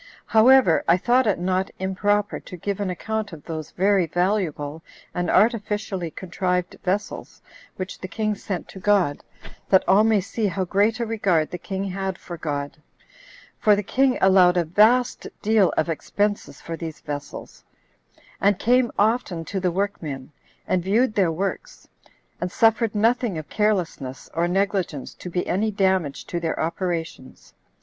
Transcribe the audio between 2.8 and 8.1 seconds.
account of those very valuable and artificially contrived vessels which the